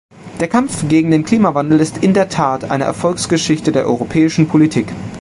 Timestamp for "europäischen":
3.85-4.47